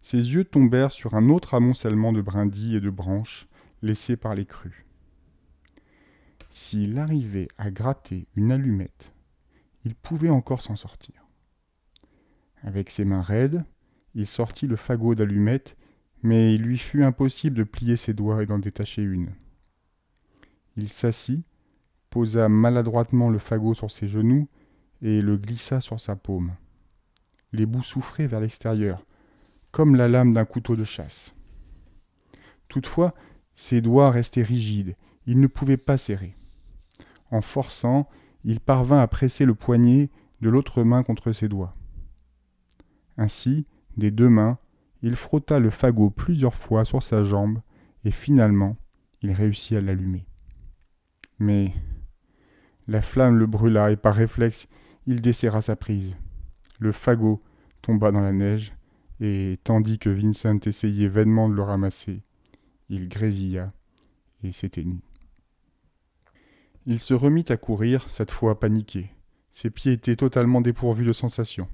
ses 0.00 0.18
yeux 0.18 0.44
tombèrent 0.44 0.92
sur 0.92 1.14
un 1.14 1.28
autre 1.28 1.54
amoncellement 1.54 2.12
de 2.12 2.22
brindilles 2.22 2.76
et 2.76 2.80
de 2.80 2.88
branches 2.88 3.48
laissées 3.82 4.16
par 4.16 4.36
les 4.36 4.46
crues. 4.46 4.86
S'il 6.50 7.00
arrivait 7.00 7.48
à 7.58 7.72
gratter 7.72 8.28
une 8.36 8.52
allumette, 8.52 9.12
il 9.84 9.96
pouvait 9.96 10.30
encore 10.30 10.62
s'en 10.62 10.76
sortir. 10.76 11.26
Avec 12.62 12.90
ses 12.90 13.04
mains 13.04 13.22
raides, 13.22 13.64
il 14.14 14.28
sortit 14.28 14.68
le 14.68 14.76
fagot 14.76 15.16
d'allumette, 15.16 15.76
mais 16.22 16.54
il 16.54 16.62
lui 16.62 16.78
fut 16.78 17.02
impossible 17.02 17.56
de 17.56 17.64
plier 17.64 17.96
ses 17.96 18.14
doigts 18.14 18.40
et 18.40 18.46
d'en 18.46 18.60
détacher 18.60 19.02
une. 19.02 19.32
Il 20.76 20.88
s'assit, 20.88 21.44
posa 22.14 22.48
maladroitement 22.48 23.28
le 23.28 23.38
fagot 23.38 23.74
sur 23.74 23.90
ses 23.90 24.06
genoux 24.06 24.46
et 25.02 25.20
le 25.20 25.36
glissa 25.36 25.80
sur 25.80 25.98
sa 25.98 26.14
paume. 26.14 26.52
Les 27.52 27.66
bouts 27.66 27.82
souffraient 27.82 28.28
vers 28.28 28.38
l'extérieur, 28.38 29.04
comme 29.72 29.96
la 29.96 30.06
lame 30.06 30.32
d'un 30.32 30.44
couteau 30.44 30.76
de 30.76 30.84
chasse. 30.84 31.34
Toutefois, 32.68 33.14
ses 33.56 33.80
doigts 33.80 34.12
restaient 34.12 34.44
rigides, 34.44 34.94
il 35.26 35.40
ne 35.40 35.48
pouvait 35.48 35.76
pas 35.76 35.98
serrer. 35.98 36.36
En 37.32 37.40
forçant, 37.40 38.08
il 38.44 38.60
parvint 38.60 39.00
à 39.00 39.08
presser 39.08 39.44
le 39.44 39.56
poignet 39.56 40.08
de 40.40 40.48
l'autre 40.48 40.84
main 40.84 41.02
contre 41.02 41.32
ses 41.32 41.48
doigts. 41.48 41.74
Ainsi, 43.16 43.66
des 43.96 44.12
deux 44.12 44.28
mains, 44.28 44.58
il 45.02 45.16
frotta 45.16 45.58
le 45.58 45.70
fagot 45.70 46.10
plusieurs 46.10 46.54
fois 46.54 46.84
sur 46.84 47.02
sa 47.02 47.24
jambe, 47.24 47.60
et 48.04 48.12
finalement, 48.12 48.76
il 49.20 49.32
réussit 49.32 49.76
à 49.76 49.80
l'allumer. 49.80 50.26
Mais 51.40 51.74
la 52.86 53.02
flamme 53.02 53.38
le 53.38 53.46
brûla, 53.46 53.90
et 53.90 53.96
par 53.96 54.14
réflexe, 54.14 54.66
il 55.06 55.20
desserra 55.20 55.62
sa 55.62 55.76
prise. 55.76 56.16
Le 56.78 56.92
fagot 56.92 57.40
tomba 57.82 58.10
dans 58.10 58.20
la 58.20 58.32
neige, 58.32 58.72
et 59.20 59.58
tandis 59.64 59.98
que 59.98 60.10
Vincent 60.10 60.58
essayait 60.66 61.08
vainement 61.08 61.48
de 61.48 61.54
le 61.54 61.62
ramasser, 61.62 62.22
il 62.88 63.08
grésilla 63.08 63.68
et 64.42 64.52
s'éteignit. 64.52 65.02
Il 66.86 66.98
se 66.98 67.14
remit 67.14 67.46
à 67.48 67.56
courir, 67.56 68.10
cette 68.10 68.30
fois 68.30 68.60
paniqué. 68.60 69.10
Ses 69.52 69.70
pieds 69.70 69.92
étaient 69.92 70.16
totalement 70.16 70.60
dépourvus 70.60 71.04
de 71.04 71.12
sensations. 71.12 71.68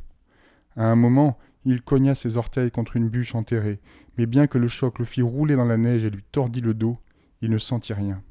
À 0.77 0.87
un 0.87 0.97
moment, 0.97 1.39
il 1.65 1.83
cogna 1.83 2.15
ses 2.15 2.37
orteils 2.37 2.71
contre 2.71 2.97
une 2.97 3.09
bûche 3.09 3.35
enterrée, 3.35 3.81
mais 4.17 4.27
bien 4.27 4.47
que 4.47 4.59
le 4.59 4.69
choc 4.69 4.99
le 4.99 5.05
fit 5.05 5.23
rouler 5.23 5.57
dans 5.57 5.65
la 5.65 5.77
neige 5.77 6.05
et 6.05 6.11
lui 6.11 6.23
tordit 6.31 6.61
le 6.61 6.75
dos, 6.75 6.99
il 7.41 7.51
ne 7.51 7.59
sentit 7.59 7.93
rien. 7.93 8.23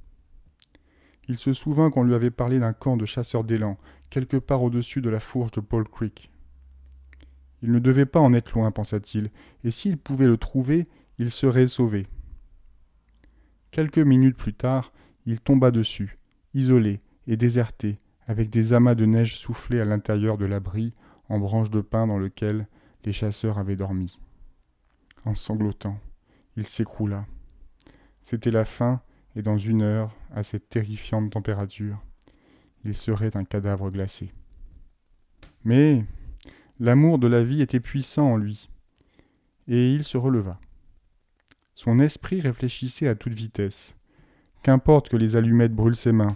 Il 1.30 1.38
se 1.38 1.54
souvint 1.54 1.92
qu'on 1.92 2.04
lui 2.04 2.16
avait 2.16 2.32
parlé 2.32 2.60
d'un 2.60 2.74
camp 2.74 2.98
de 2.98 3.06
chasseurs 3.06 3.44
d'élan, 3.44 3.78
quelque 4.10 4.38
part 4.38 4.64
au-dessus 4.64 5.00
de 5.00 5.12
la 5.12 5.20
fourche 5.20 5.52
de 5.52 5.62
Paul 5.62 5.88
Creek. 5.88 6.28
Il 7.62 7.72
ne 7.72 7.78
devait 7.78 8.08
pas 8.08 8.20
en 8.20 8.34
être 8.34 8.54
loin, 8.54 8.72
pensa-t-il, 8.72 9.30
et 9.64 9.70
s'il 9.70 9.98
pouvait 9.98 10.26
le 10.26 10.38
trouver, 10.38 10.88
il 11.20 11.30
serait 11.30 11.68
sauvé. 11.68 12.08
Quelques 13.70 14.00
minutes 14.00 14.38
plus 14.38 14.56
tard, 14.56 14.92
il 15.28 15.40
tomba 15.40 15.70
dessus, 15.70 16.18
isolé 16.56 17.00
et 17.28 17.38
déserté, 17.38 18.00
avec 18.26 18.50
des 18.50 18.74
amas 18.74 18.96
de 18.96 19.06
neige 19.06 19.38
soufflés 19.38 19.80
à 19.80 19.86
l'intérieur 19.86 20.36
de 20.36 20.46
l'abri 20.46 20.96
en 21.28 21.38
branches 21.38 21.70
de 21.70 21.82
pin 21.82 22.08
dans 22.08 22.18
lequel 22.18 22.66
les 23.06 23.14
chasseurs 23.14 23.60
avaient 23.60 23.76
dormi. 23.76 24.20
En 25.26 25.36
sanglotant, 25.36 26.00
il 26.58 26.66
s'écroula. 26.66 27.28
C'était 28.24 28.50
la 28.50 28.66
fin, 28.66 29.04
et 29.39 29.41
dans 29.41 29.58
une 29.58 29.84
heure, 29.84 30.13
à 30.36 30.43
cette 30.43 30.67
terrifiante 30.67 31.31
température, 31.31 32.01
il 32.84 32.93
serait 32.93 33.38
un 33.38 33.46
cadavre 33.46 33.89
glacé. 33.89 34.34
Mais 35.63 36.03
l'amour 36.77 37.19
de 37.19 37.27
la 37.27 37.41
vie 37.41 37.62
était 37.62 37.79
puissant 37.79 38.34
en 38.34 38.36
lui, 38.36 38.69
et 39.69 39.93
il 39.93 40.03
se 40.03 40.17
releva. 40.17 40.60
Son 41.74 42.01
esprit 42.01 42.41
réfléchissait 42.41 43.08
à 43.08 43.15
toute 43.15 43.31
vitesse. 43.31 43.96
Qu'importe 44.62 45.08
que 45.08 45.15
les 45.15 45.38
allumettes 45.38 45.74
brûlent 45.74 45.96
ses 45.96 46.12
mains, 46.12 46.36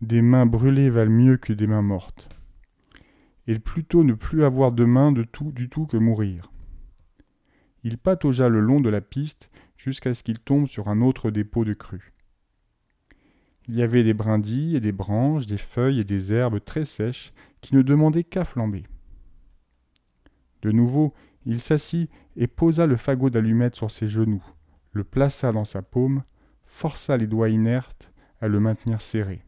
des 0.00 0.20
mains 0.20 0.46
brûlées 0.46 0.90
valent 0.90 1.12
mieux 1.12 1.36
que 1.36 1.52
des 1.52 1.68
mains 1.68 1.82
mortes. 1.82 2.28
Et 3.46 3.60
plutôt 3.60 4.02
ne 4.02 4.14
plus 4.14 4.42
avoir 4.42 4.72
de 4.72 4.84
mains 4.84 5.12
du 5.12 5.68
tout 5.68 5.86
que 5.86 5.96
mourir. 5.96 6.50
Il 7.84 7.96
pataugea 7.96 8.48
le 8.48 8.58
long 8.58 8.80
de 8.80 8.90
la 8.90 9.00
piste 9.00 9.50
jusqu'à 9.76 10.14
ce 10.14 10.24
qu'il 10.24 10.40
tombe 10.40 10.66
sur 10.66 10.88
un 10.88 11.00
autre 11.00 11.30
dépôt 11.30 11.64
de 11.64 11.74
cru. 11.74 12.12
Il 13.70 13.76
y 13.76 13.82
avait 13.82 14.02
des 14.02 14.14
brindilles 14.14 14.74
et 14.74 14.80
des 14.80 14.90
branches, 14.90 15.46
des 15.46 15.56
feuilles 15.56 16.00
et 16.00 16.04
des 16.04 16.32
herbes 16.32 16.58
très 16.58 16.84
sèches 16.84 17.32
qui 17.60 17.76
ne 17.76 17.82
demandaient 17.82 18.24
qu'à 18.24 18.44
flamber. 18.44 18.82
De 20.62 20.72
nouveau, 20.72 21.14
il 21.46 21.60
s'assit 21.60 22.10
et 22.34 22.48
posa 22.48 22.88
le 22.88 22.96
fagot 22.96 23.30
d'allumettes 23.30 23.76
sur 23.76 23.92
ses 23.92 24.08
genoux, 24.08 24.42
le 24.90 25.04
plaça 25.04 25.52
dans 25.52 25.64
sa 25.64 25.82
paume, 25.82 26.24
força 26.66 27.16
les 27.16 27.28
doigts 27.28 27.48
inertes 27.48 28.10
à 28.40 28.48
le 28.48 28.58
maintenir 28.58 29.00
serré. 29.00 29.44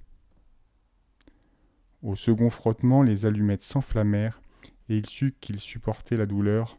Au 2.00 2.14
second 2.14 2.48
frottement, 2.48 3.02
les 3.02 3.26
allumettes 3.26 3.64
s'enflammèrent 3.64 4.40
et 4.88 4.98
il 4.98 5.06
sut 5.06 5.34
qu'il 5.40 5.58
supportait 5.58 6.16
la 6.16 6.26
douleur. 6.26 6.76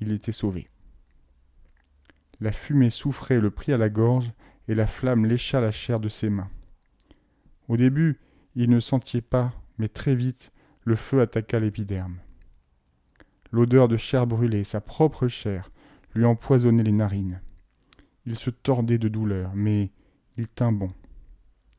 Il 0.00 0.12
était 0.12 0.32
sauvé. 0.32 0.66
La 2.38 2.52
fumée 2.52 2.90
souffrait 2.90 3.40
le 3.40 3.50
prit 3.50 3.72
à 3.72 3.78
la 3.78 3.88
gorge 3.88 4.34
et 4.68 4.74
la 4.74 4.86
flamme 4.86 5.26
lécha 5.26 5.60
la 5.60 5.70
chair 5.70 5.98
de 5.98 6.08
ses 6.08 6.30
mains. 6.30 6.50
Au 7.68 7.76
début, 7.76 8.20
il 8.54 8.70
ne 8.70 8.80
sentit 8.80 9.22
pas, 9.22 9.52
mais 9.78 9.88
très 9.88 10.14
vite, 10.14 10.52
le 10.84 10.94
feu 10.94 11.20
attaqua 11.20 11.58
l'épiderme. 11.58 12.18
L'odeur 13.50 13.88
de 13.88 13.96
chair 13.96 14.26
brûlée, 14.26 14.64
sa 14.64 14.80
propre 14.80 15.26
chair, 15.26 15.70
lui 16.14 16.24
empoisonnait 16.24 16.82
les 16.82 16.92
narines. 16.92 17.40
Il 18.26 18.36
se 18.36 18.50
tordait 18.50 18.98
de 18.98 19.08
douleur, 19.08 19.52
mais 19.54 19.90
il 20.36 20.48
tint 20.48 20.72
bon, 20.72 20.88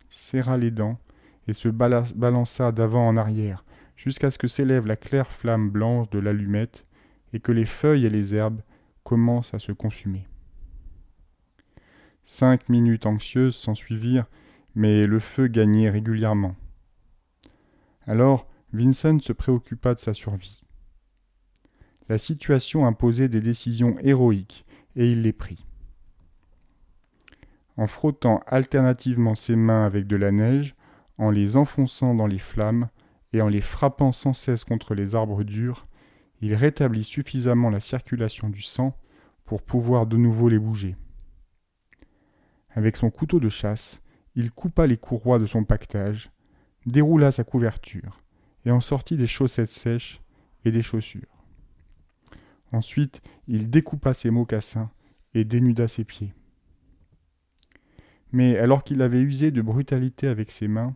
serra 0.10 0.58
les 0.58 0.72
dents 0.72 1.00
et 1.48 1.54
se 1.54 1.70
balança 1.70 2.72
d'avant 2.72 3.08
en 3.08 3.18
arrière, 3.18 3.64
jusqu'à 3.96 4.32
ce 4.32 4.38
que 4.38 4.48
s'élève 4.48 4.88
la 4.88 4.96
claire 4.96 5.32
flamme 5.32 5.70
blanche 5.70 6.10
de 6.10 6.20
l'allumette 6.20 6.84
et 7.34 7.40
que 7.40 7.52
les 7.52 7.66
feuilles 7.66 8.06
et 8.06 8.10
les 8.10 8.36
herbes 8.36 8.62
commencent 9.04 9.54
à 9.54 9.60
se 9.60 9.72
consumer. 9.72 10.28
Cinq 12.32 12.70
minutes 12.70 13.08
anxieuses 13.08 13.56
s'ensuivirent, 13.56 14.28
mais 14.76 15.08
le 15.08 15.18
feu 15.18 15.48
gagnait 15.48 15.90
régulièrement. 15.90 16.56
Alors 18.06 18.48
Vincent 18.72 19.18
se 19.20 19.34
préoccupa 19.34 19.96
de 19.96 20.00
sa 20.00 20.14
survie. 20.14 20.62
La 22.08 22.20
situation 22.20 22.86
imposait 22.86 23.30
des 23.30 23.42
décisions 23.42 23.98
héroïques, 24.04 24.64
et 24.96 25.12
il 25.12 25.24
les 25.24 25.34
prit. 25.34 25.66
En 27.78 27.88
frottant 27.88 28.44
alternativement 28.46 29.34
ses 29.34 29.56
mains 29.56 29.84
avec 29.84 30.06
de 30.06 30.16
la 30.16 30.32
neige, 30.32 30.76
en 31.18 31.32
les 31.32 31.58
enfonçant 31.58 32.14
dans 32.14 32.28
les 32.28 32.38
flammes, 32.38 32.90
et 33.34 33.42
en 33.42 33.48
les 33.48 33.60
frappant 33.60 34.12
sans 34.12 34.34
cesse 34.34 34.66
contre 34.66 34.94
les 34.94 35.16
arbres 35.16 35.44
durs, 35.44 35.88
il 36.42 36.54
rétablit 36.54 37.04
suffisamment 37.04 37.72
la 37.72 37.80
circulation 37.80 38.50
du 38.50 38.62
sang 38.62 38.96
pour 39.46 39.64
pouvoir 39.64 40.06
de 40.06 40.16
nouveau 40.16 40.48
les 40.48 40.60
bouger. 40.60 40.96
Avec 42.72 42.98
son 42.98 43.10
couteau 43.10 43.40
de 43.40 43.50
chasse, 43.50 44.02
il 44.36 44.52
coupa 44.52 44.88
les 44.88 44.98
courroies 44.98 45.40
de 45.40 45.46
son 45.46 45.64
pactage, 45.64 46.32
déroula 46.86 47.32
sa 47.32 47.44
couverture, 47.44 48.22
et 48.66 48.72
en 48.72 48.82
sortit 48.82 49.18
des 49.18 49.28
chaussettes 49.28 49.70
sèches 49.70 50.22
et 50.66 50.72
des 50.72 50.82
chaussures. 50.82 51.44
Ensuite, 52.72 53.22
il 53.48 53.70
découpa 53.70 54.14
ses 54.14 54.30
mocassins 54.30 54.92
et 55.34 55.44
dénuda 55.44 55.88
ses 55.88 56.04
pieds. 56.04 56.34
Mais 58.32 58.58
alors 58.58 58.84
qu'il 58.84 59.02
avait 59.02 59.22
usé 59.22 59.50
de 59.52 59.62
brutalité 59.62 60.28
avec 60.28 60.52
ses 60.52 60.68
mains, 60.68 60.96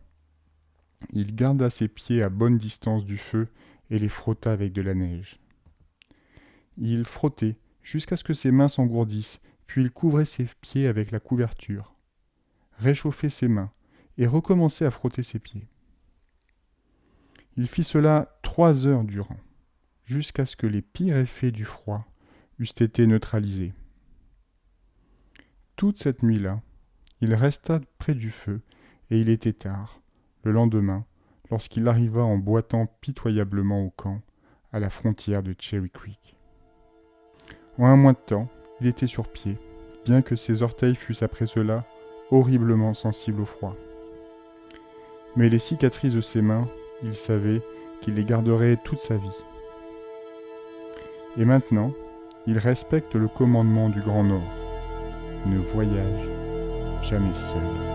il 1.12 1.36
garda 1.36 1.70
ses 1.70 1.88
pieds 1.88 2.22
à 2.22 2.30
bonne 2.30 2.58
distance 2.58 3.06
du 3.06 3.18
feu 3.18 3.48
et 3.90 4.00
les 4.00 4.10
frotta 4.10 4.52
avec 4.52 4.72
de 4.72 4.82
la 4.82 4.94
neige. 4.94 5.40
Il 6.78 7.06
frottait 7.06 7.58
jusqu'à 7.82 8.18
ce 8.18 8.24
que 8.24 8.34
ses 8.34 8.52
mains 8.52 8.68
s'engourdissent 8.68 9.42
puis 9.74 9.82
il 9.82 9.90
couvrait 9.90 10.26
ses 10.26 10.46
pieds 10.62 10.86
avec 10.86 11.10
la 11.10 11.20
couverture, 11.20 11.96
réchauffait 12.78 13.32
ses 13.32 13.48
mains 13.48 13.66
et 14.20 14.28
recommençait 14.28 14.86
à 14.86 14.92
frotter 14.92 15.24
ses 15.24 15.40
pieds. 15.40 15.68
Il 17.58 17.68
fit 17.68 17.84
cela 17.84 18.38
trois 18.44 18.86
heures 18.86 19.04
durant, 19.04 19.40
jusqu'à 20.06 20.46
ce 20.46 20.56
que 20.56 20.68
les 20.68 20.84
pires 20.84 21.18
effets 21.18 21.50
du 21.50 21.66
froid 21.66 22.06
eussent 22.60 22.82
été 22.82 23.08
neutralisés. 23.08 23.74
Toute 25.76 25.98
cette 25.98 26.22
nuit-là, 26.22 26.62
il 27.20 27.34
resta 27.34 27.82
près 27.98 28.14
du 28.14 28.30
feu, 28.30 28.62
et 29.10 29.20
il 29.20 29.28
était 29.28 29.54
tard, 29.54 30.04
le 30.44 30.52
lendemain, 30.52 31.04
lorsqu'il 31.50 31.88
arriva 31.88 32.22
en 32.22 32.38
boitant 32.38 32.86
pitoyablement 33.02 33.84
au 33.84 33.90
camp, 33.90 34.22
à 34.72 34.80
la 34.80 34.92
frontière 34.92 35.42
de 35.42 35.56
Cherry 35.58 35.90
Creek. 35.90 36.36
En 37.80 37.88
un 37.88 37.96
mois 37.96 38.14
de 38.14 38.20
temps, 38.20 38.50
il 38.82 38.88
était 38.88 39.08
sur 39.08 39.28
pied, 39.28 39.58
bien 40.06 40.22
que 40.22 40.36
ses 40.36 40.64
orteils 40.64 40.96
fussent 40.96 41.24
après 41.24 41.48
cela 41.48 41.86
horriblement 42.32 42.94
sensibles 42.94 43.42
au 43.42 43.46
froid. 43.46 43.76
Mais 45.36 45.50
les 45.50 45.60
cicatrices 45.60 46.14
de 46.14 46.22
ses 46.22 46.42
mains, 46.42 46.68
il 47.04 47.14
savait 47.14 47.62
qu'il 48.02 48.16
les 48.16 48.26
garderait 48.26 48.78
toute 48.84 49.00
sa 49.00 49.16
vie. 49.16 49.44
Et 51.38 51.46
maintenant, 51.46 51.92
il 52.46 52.58
respecte 52.58 53.16
le 53.16 53.28
commandement 53.28 53.90
du 53.90 54.02
Grand 54.02 54.24
Nord. 54.24 54.42
Ne 55.46 55.58
voyage 55.58 56.30
jamais 57.04 57.34
seul. 57.34 57.93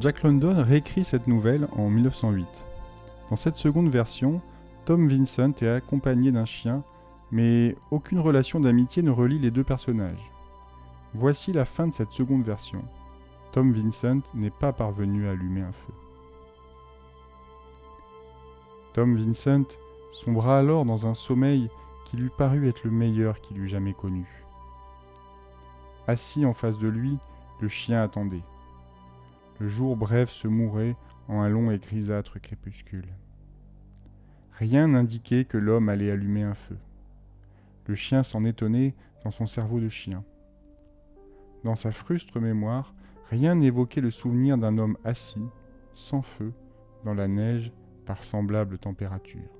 Jack 0.00 0.24
London 0.24 0.62
réécrit 0.62 1.04
cette 1.04 1.28
nouvelle 1.28 1.68
en 1.76 1.88
1908. 1.88 2.44
Dans 3.30 3.36
cette 3.36 3.56
seconde 3.56 3.88
version, 3.88 4.40
Tom 4.84 5.08
Vincent 5.08 5.52
est 5.62 5.68
accompagné 5.68 6.32
d'un 6.32 6.44
chien, 6.44 6.82
mais 7.30 7.76
aucune 7.90 8.18
relation 8.18 8.58
d'amitié 8.58 9.02
ne 9.02 9.10
relie 9.10 9.38
les 9.38 9.52
deux 9.52 9.64
personnages. 9.64 10.32
Voici 11.14 11.52
la 11.52 11.64
fin 11.64 11.86
de 11.86 11.94
cette 11.94 12.12
seconde 12.12 12.42
version. 12.42 12.82
Tom 13.52 13.72
Vincent 13.72 14.20
n'est 14.34 14.50
pas 14.50 14.72
parvenu 14.72 15.28
à 15.28 15.30
allumer 15.30 15.62
un 15.62 15.72
feu. 15.72 15.94
Tom 18.92 19.16
Vincent 19.16 19.76
sombra 20.12 20.58
alors 20.58 20.84
dans 20.84 21.06
un 21.06 21.14
sommeil 21.14 21.70
qui 22.06 22.16
lui 22.16 22.30
parut 22.36 22.68
être 22.68 22.84
le 22.84 22.90
meilleur 22.90 23.40
qu'il 23.40 23.58
eût 23.58 23.68
jamais 23.68 23.94
connu. 23.94 24.26
Assis 26.06 26.44
en 26.44 26.54
face 26.54 26.78
de 26.78 26.88
lui, 26.88 27.16
le 27.60 27.68
chien 27.68 28.02
attendait. 28.02 28.42
Le 29.58 29.68
jour 29.68 29.96
bref 29.96 30.30
se 30.30 30.48
mourait 30.48 30.96
en 31.28 31.40
un 31.40 31.48
long 31.48 31.70
et 31.70 31.78
grisâtre 31.78 32.40
crépuscule. 32.40 33.08
Rien 34.52 34.88
n'indiquait 34.88 35.44
que 35.44 35.58
l'homme 35.58 35.88
allait 35.88 36.10
allumer 36.10 36.42
un 36.42 36.54
feu. 36.54 36.78
Le 37.86 37.94
chien 37.94 38.22
s'en 38.22 38.44
étonnait 38.44 38.94
dans 39.24 39.30
son 39.30 39.46
cerveau 39.46 39.80
de 39.80 39.88
chien. 39.88 40.24
Dans 41.64 41.76
sa 41.76 41.90
frustre 41.92 42.40
mémoire, 42.40 42.94
rien 43.30 43.54
n'évoquait 43.54 44.00
le 44.00 44.10
souvenir 44.10 44.58
d'un 44.58 44.78
homme 44.78 44.98
assis, 45.04 45.46
sans 45.94 46.22
feu, 46.22 46.52
dans 47.04 47.14
la 47.14 47.28
neige, 47.28 47.72
par 48.04 48.22
semblable 48.22 48.78
température. 48.78 49.50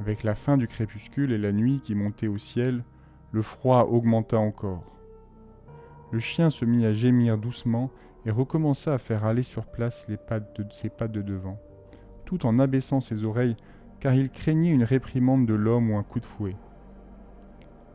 Avec 0.00 0.22
la 0.22 0.34
fin 0.34 0.56
du 0.56 0.68
crépuscule 0.68 1.32
et 1.32 1.38
la 1.38 1.52
nuit 1.52 1.80
qui 1.80 1.94
montait 1.94 2.28
au 2.28 2.38
ciel, 2.38 2.84
le 3.32 3.42
froid 3.42 3.84
augmenta 3.90 4.38
encore. 4.38 4.97
Le 6.10 6.18
chien 6.18 6.50
se 6.50 6.64
mit 6.64 6.86
à 6.86 6.92
gémir 6.92 7.38
doucement 7.38 7.90
et 8.24 8.30
recommença 8.30 8.94
à 8.94 8.98
faire 8.98 9.24
aller 9.24 9.42
sur 9.42 9.66
place 9.66 10.06
les 10.08 10.16
pattes 10.16 10.60
de, 10.60 10.66
ses 10.72 10.88
pattes 10.88 11.12
de 11.12 11.22
devant, 11.22 11.58
tout 12.24 12.46
en 12.46 12.58
abaissant 12.58 13.00
ses 13.00 13.24
oreilles 13.24 13.56
car 14.00 14.14
il 14.14 14.30
craignait 14.30 14.70
une 14.70 14.84
réprimande 14.84 15.46
de 15.46 15.54
l'homme 15.54 15.90
ou 15.90 15.96
un 15.96 16.02
coup 16.02 16.20
de 16.20 16.26
fouet. 16.26 16.56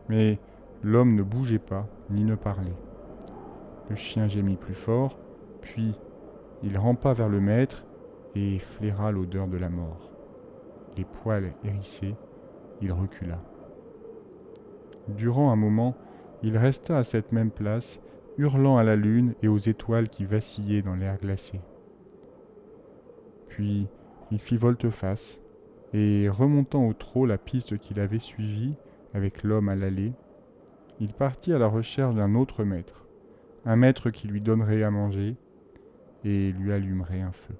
Mais 0.09 0.39
l'homme 0.83 1.15
ne 1.15 1.23
bougeait 1.23 1.59
pas 1.59 1.87
ni 2.09 2.23
ne 2.23 2.35
parlait. 2.35 2.75
Le 3.89 3.95
chien 3.95 4.27
gémit 4.27 4.57
plus 4.57 4.73
fort, 4.73 5.17
puis 5.61 5.95
il 6.61 6.77
rampa 6.77 7.13
vers 7.13 7.29
le 7.29 7.39
maître 7.39 7.85
et 8.35 8.59
flaira 8.59 9.11
l'odeur 9.11 9.47
de 9.47 9.57
la 9.57 9.69
mort. 9.69 10.09
Les 10.97 11.05
poils 11.05 11.53
hérissés, 11.63 12.15
il 12.81 12.91
recula. 12.91 13.41
Durant 15.07 15.51
un 15.51 15.55
moment, 15.55 15.95
il 16.43 16.57
resta 16.57 16.97
à 16.97 17.03
cette 17.03 17.31
même 17.31 17.51
place, 17.51 17.99
hurlant 18.37 18.77
à 18.77 18.83
la 18.83 18.95
lune 18.95 19.35
et 19.41 19.47
aux 19.47 19.57
étoiles 19.57 20.09
qui 20.09 20.25
vacillaient 20.25 20.81
dans 20.81 20.95
l'air 20.95 21.17
glacé. 21.19 21.61
Puis 23.47 23.87
il 24.31 24.39
fit 24.39 24.57
volte-face, 24.57 25.39
et 25.93 26.27
remontant 26.27 26.87
au 26.87 26.93
trot 26.93 27.25
la 27.25 27.37
piste 27.37 27.77
qu'il 27.77 27.99
avait 27.99 28.19
suivie 28.19 28.73
avec 29.13 29.43
l'homme 29.43 29.69
à 29.69 29.75
l'allée, 29.75 30.13
il 30.99 31.13
partit 31.13 31.53
à 31.53 31.59
la 31.59 31.67
recherche 31.67 32.15
d'un 32.15 32.33
autre 32.35 32.63
maître, 32.63 33.05
un 33.65 33.75
maître 33.75 34.09
qui 34.09 34.27
lui 34.27 34.41
donnerait 34.41 34.83
à 34.83 34.89
manger 34.89 35.35
et 36.23 36.51
lui 36.51 36.71
allumerait 36.73 37.21
un 37.21 37.31
feu. 37.31 37.55